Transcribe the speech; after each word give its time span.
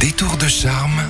Détour 0.00 0.38
de 0.38 0.48
charme 0.48 1.02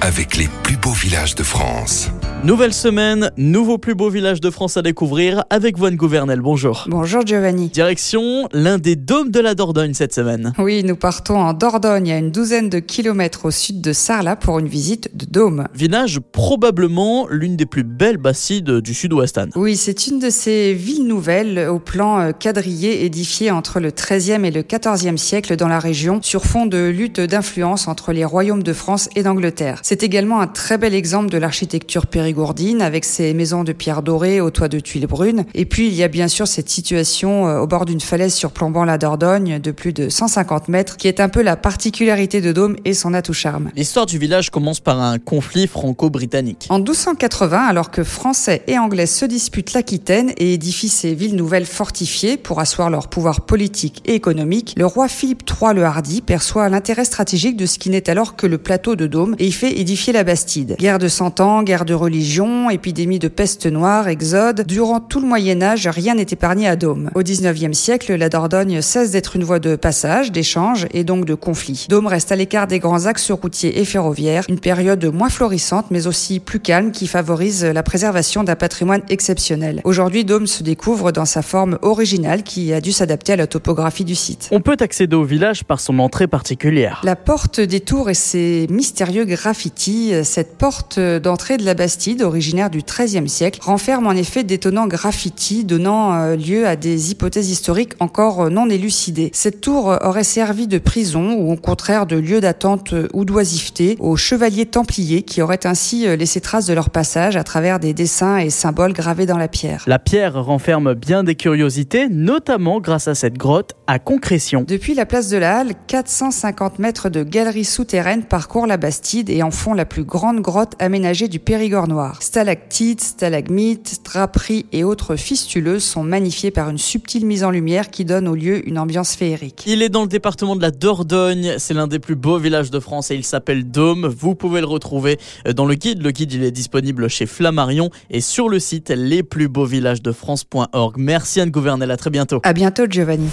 avec 0.00 0.36
les 0.36 0.48
plus 0.62 0.76
beaux 0.76 0.92
villages 0.92 1.34
de 1.34 1.42
France. 1.42 2.10
Nouvelle 2.44 2.72
semaine, 2.72 3.32
nouveau 3.36 3.78
plus 3.78 3.96
beau 3.96 4.10
village 4.10 4.40
de 4.40 4.50
France 4.50 4.76
à 4.76 4.82
découvrir 4.82 5.44
avec 5.50 5.76
Voine 5.76 5.96
Gouvernel. 5.96 6.40
Bonjour. 6.40 6.84
Bonjour 6.88 7.26
Giovanni. 7.26 7.68
Direction 7.68 8.48
l'un 8.52 8.78
des 8.78 8.94
dômes 8.94 9.30
de 9.30 9.40
la 9.40 9.54
Dordogne 9.56 9.92
cette 9.92 10.14
semaine. 10.14 10.52
Oui, 10.58 10.84
nous 10.84 10.94
partons 10.94 11.40
en 11.40 11.52
Dordogne, 11.52 12.12
à 12.12 12.18
une 12.18 12.30
douzaine 12.30 12.68
de 12.68 12.78
kilomètres 12.78 13.46
au 13.46 13.50
sud 13.50 13.80
de 13.80 13.92
Sarlat 13.92 14.36
pour 14.36 14.60
une 14.60 14.68
visite 14.68 15.16
de 15.16 15.26
dôme. 15.26 15.66
Village 15.74 16.20
probablement 16.20 17.26
l'une 17.28 17.56
des 17.56 17.66
plus 17.66 17.82
belles 17.82 18.18
bassides 18.18 18.70
du 18.70 18.94
sud-ouest. 18.94 19.40
Oui, 19.56 19.76
c'est 19.76 20.06
une 20.06 20.20
de 20.20 20.30
ces 20.30 20.74
villes 20.74 21.06
nouvelles 21.06 21.68
au 21.68 21.80
plan 21.80 22.20
euh, 22.20 22.32
quadrillé 22.32 23.04
édifiées 23.04 23.50
entre 23.50 23.80
le 23.80 23.90
XIIIe 23.90 24.44
et 24.44 24.50
le 24.50 24.62
XIVe 24.62 25.16
siècle 25.16 25.56
dans 25.56 25.68
la 25.68 25.80
région 25.80 26.20
sur 26.22 26.44
fond 26.44 26.66
de 26.66 26.88
lutte 26.88 27.20
d'influence 27.20 27.88
entre 27.88 28.12
les 28.12 28.24
royaumes 28.24 28.62
de 28.62 28.72
France 28.72 29.08
et 29.16 29.24
d'Angleterre. 29.24 29.80
C'est 29.88 30.02
également 30.02 30.42
un 30.42 30.46
très 30.46 30.76
bel 30.76 30.92
exemple 30.92 31.30
de 31.30 31.38
l'architecture 31.38 32.08
périgourdine 32.08 32.82
avec 32.82 33.06
ses 33.06 33.32
maisons 33.32 33.64
de 33.64 33.72
pierre 33.72 34.02
dorée 34.02 34.38
au 34.38 34.50
toit 34.50 34.68
de 34.68 34.80
tuiles 34.80 35.06
brunes. 35.06 35.46
Et 35.54 35.64
puis 35.64 35.86
il 35.86 35.94
y 35.94 36.02
a 36.02 36.08
bien 36.08 36.28
sûr 36.28 36.46
cette 36.46 36.68
situation 36.68 37.48
euh, 37.48 37.60
au 37.60 37.66
bord 37.66 37.86
d'une 37.86 38.02
falaise 38.02 38.34
surplombant 38.34 38.84
la 38.84 38.98
Dordogne 38.98 39.58
de 39.58 39.70
plus 39.70 39.94
de 39.94 40.10
150 40.10 40.68
mètres 40.68 40.98
qui 40.98 41.08
est 41.08 41.20
un 41.20 41.30
peu 41.30 41.40
la 41.40 41.56
particularité 41.56 42.42
de 42.42 42.52
Dôme 42.52 42.76
et 42.84 42.92
son 42.92 43.14
atout 43.14 43.32
charme. 43.32 43.70
L'histoire 43.76 44.04
du 44.04 44.18
village 44.18 44.50
commence 44.50 44.80
par 44.80 45.00
un 45.00 45.18
conflit 45.18 45.66
franco-britannique. 45.66 46.66
En 46.68 46.80
1280, 46.80 47.58
alors 47.58 47.90
que 47.90 48.04
Français 48.04 48.64
et 48.66 48.78
Anglais 48.78 49.06
se 49.06 49.24
disputent 49.24 49.72
l'Aquitaine 49.72 50.34
et 50.36 50.52
édifient 50.52 50.90
ces 50.90 51.14
villes 51.14 51.34
nouvelles 51.34 51.64
fortifiées 51.64 52.36
pour 52.36 52.60
asseoir 52.60 52.90
leur 52.90 53.08
pouvoir 53.08 53.46
politique 53.46 54.02
et 54.04 54.14
économique, 54.14 54.74
le 54.76 54.84
roi 54.84 55.08
Philippe 55.08 55.44
III 55.48 55.72
le 55.72 55.84
Hardy 55.84 56.20
perçoit 56.20 56.68
l'intérêt 56.68 57.06
stratégique 57.06 57.56
de 57.56 57.64
ce 57.64 57.78
qui 57.78 57.88
n'est 57.88 58.10
alors 58.10 58.36
que 58.36 58.46
le 58.46 58.58
plateau 58.58 58.94
de 58.94 59.06
Dôme 59.06 59.34
et 59.38 59.46
y 59.46 59.52
fait 59.52 59.77
édifier 59.78 60.12
la 60.12 60.24
Bastide. 60.24 60.74
Guerre 60.78 60.98
de 60.98 61.06
Cent 61.06 61.38
Ans, 61.40 61.62
guerre 61.62 61.84
de 61.84 61.94
religion, 61.94 62.68
épidémie 62.68 63.20
de 63.20 63.28
peste 63.28 63.66
noire, 63.66 64.08
exode. 64.08 64.66
Durant 64.66 64.98
tout 64.98 65.20
le 65.20 65.26
Moyen 65.26 65.62
Âge, 65.62 65.86
rien 65.86 66.16
n'est 66.16 66.22
épargné 66.22 66.66
à 66.66 66.74
Dôme. 66.74 67.10
Au 67.14 67.22
19e 67.22 67.72
siècle, 67.72 68.14
la 68.16 68.28
Dordogne 68.28 68.82
cesse 68.82 69.12
d'être 69.12 69.36
une 69.36 69.44
voie 69.44 69.60
de 69.60 69.76
passage, 69.76 70.32
d'échange 70.32 70.86
et 70.92 71.04
donc 71.04 71.24
de 71.24 71.34
conflit. 71.34 71.86
Dôme 71.88 72.08
reste 72.08 72.32
à 72.32 72.36
l'écart 72.36 72.66
des 72.66 72.80
grands 72.80 73.06
axes 73.06 73.30
routiers 73.30 73.80
et 73.80 73.84
ferroviaires, 73.84 74.44
une 74.48 74.58
période 74.58 75.04
moins 75.04 75.28
florissante 75.28 75.86
mais 75.90 76.08
aussi 76.08 76.40
plus 76.40 76.60
calme 76.60 76.90
qui 76.90 77.06
favorise 77.06 77.64
la 77.64 77.82
préservation 77.84 78.42
d'un 78.42 78.56
patrimoine 78.56 79.02
exceptionnel. 79.08 79.80
Aujourd'hui, 79.84 80.24
Dôme 80.24 80.48
se 80.48 80.64
découvre 80.64 81.12
dans 81.12 81.24
sa 81.24 81.42
forme 81.42 81.78
originale 81.82 82.42
qui 82.42 82.72
a 82.72 82.80
dû 82.80 82.90
s'adapter 82.90 83.34
à 83.34 83.36
la 83.36 83.46
topographie 83.46 84.04
du 84.04 84.16
site. 84.16 84.48
On 84.50 84.60
peut 84.60 84.76
accéder 84.80 85.14
au 85.14 85.24
village 85.24 85.64
par 85.64 85.78
son 85.78 86.00
entrée 86.00 86.26
particulière. 86.26 87.00
La 87.04 87.16
porte 87.16 87.60
des 87.60 87.80
tours 87.80 88.10
et 88.10 88.14
ses 88.14 88.66
mystérieux 88.70 89.24
graffitis, 89.68 90.24
cette 90.24 90.56
porte 90.56 90.98
d'entrée 90.98 91.58
de 91.58 91.64
la 91.64 91.74
Bastide 91.74 92.22
originaire 92.22 92.70
du 92.70 92.82
XIIIe 92.82 93.28
siècle, 93.28 93.60
renferme 93.62 94.06
en 94.06 94.12
effet 94.12 94.42
d'étonnants 94.42 94.86
graffitis 94.86 95.64
donnant 95.64 96.14
euh, 96.14 96.36
lieu 96.36 96.66
à 96.66 96.76
des 96.76 97.10
hypothèses 97.10 97.50
historiques 97.50 97.92
encore 98.00 98.42
euh, 98.42 98.50
non 98.50 98.70
élucidées. 98.70 99.30
Cette 99.34 99.60
tour 99.60 99.90
euh, 99.90 99.98
aurait 100.02 100.24
servi 100.24 100.66
de 100.68 100.78
prison 100.78 101.34
ou 101.34 101.52
au 101.52 101.56
contraire 101.56 102.06
de 102.06 102.16
lieu 102.16 102.40
d'attente 102.40 102.94
ou 103.12 103.24
d'oisiveté 103.24 103.96
aux 104.00 104.16
chevaliers 104.16 104.66
templiers 104.66 105.22
qui 105.22 105.42
auraient 105.42 105.66
ainsi 105.66 106.06
laissé 106.16 106.40
trace 106.40 106.66
de 106.66 106.72
leur 106.72 106.90
passage 106.90 107.36
à 107.36 107.44
travers 107.44 107.78
des 107.78 107.92
dessins 107.92 108.38
et 108.38 108.50
symboles 108.50 108.92
gravés 108.92 109.26
dans 109.26 109.38
la 109.38 109.48
pierre. 109.48 109.84
La 109.86 109.98
pierre 109.98 110.42
renferme 110.42 110.94
bien 110.94 111.24
des 111.24 111.34
curiosités, 111.34 112.08
notamment 112.08 112.80
grâce 112.80 113.08
à 113.08 113.14
cette 113.14 113.36
grotte 113.36 113.72
à 113.86 113.98
concrétion. 113.98 114.64
Depuis 114.66 114.94
la 114.94 115.06
place 115.06 115.28
de 115.28 115.36
la 115.36 115.58
Halle, 115.58 115.72
450 115.86 116.78
mètres 116.78 117.08
de 117.08 117.22
galeries 117.22 117.64
souterraines 117.64 118.22
parcourent 118.22 118.66
la 118.66 118.76
Bastide 118.76 119.30
et 119.30 119.42
en 119.42 119.50
font 119.58 119.74
la 119.74 119.84
plus 119.84 120.04
grande 120.04 120.40
grotte 120.40 120.74
aménagée 120.78 121.26
du 121.26 121.40
Périgord 121.40 121.88
noir. 121.88 122.22
Stalactites, 122.22 123.02
stalagmites, 123.02 124.02
draperies 124.04 124.66
et 124.72 124.84
autres 124.84 125.16
fistuleuses 125.16 125.82
sont 125.82 126.04
magnifiées 126.04 126.52
par 126.52 126.70
une 126.70 126.78
subtile 126.78 127.26
mise 127.26 127.42
en 127.42 127.50
lumière 127.50 127.90
qui 127.90 128.04
donne 128.04 128.28
au 128.28 128.36
lieu 128.36 128.64
une 128.68 128.78
ambiance 128.78 129.16
féerique. 129.16 129.64
Il 129.66 129.82
est 129.82 129.88
dans 129.88 130.02
le 130.02 130.08
département 130.08 130.54
de 130.54 130.62
la 130.62 130.70
Dordogne, 130.70 131.54
c'est 131.58 131.74
l'un 131.74 131.88
des 131.88 131.98
plus 131.98 132.14
beaux 132.14 132.38
villages 132.38 132.70
de 132.70 132.78
France 132.78 133.10
et 133.10 133.16
il 133.16 133.24
s'appelle 133.24 133.68
Dôme. 133.68 134.06
Vous 134.06 134.36
pouvez 134.36 134.60
le 134.60 134.66
retrouver 134.66 135.18
dans 135.54 135.66
le 135.66 135.74
guide. 135.74 136.02
Le 136.02 136.12
guide, 136.12 136.32
il 136.32 136.44
est 136.44 136.52
disponible 136.52 137.08
chez 137.08 137.26
Flammarion 137.26 137.90
et 138.10 138.20
sur 138.20 138.48
le 138.48 138.60
site 138.60 138.90
lesplusbeauxvillagesdefrance.org. 138.90 140.94
Merci 140.98 141.40
Anne 141.40 141.50
Gouvernel, 141.50 141.90
à 141.90 141.96
très 141.96 142.10
bientôt. 142.10 142.38
À 142.44 142.52
bientôt 142.52 142.84
Giovanni. 142.88 143.28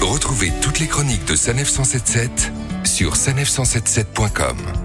Retrouvez 0.00 0.50
toutes 0.60 0.80
les 0.80 0.86
chroniques 0.86 1.28
de 1.28 1.36
Sanef 1.36 1.68
177 1.68 2.50
sur 2.84 3.14
sanef177.com. 3.14 4.83